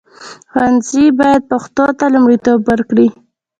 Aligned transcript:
ښوونځي 0.51 1.05
باید 1.19 1.41
پښتو 1.51 1.85
ته 1.99 2.05
لومړیتوب 2.13 2.59
ورکړي. 2.69 3.07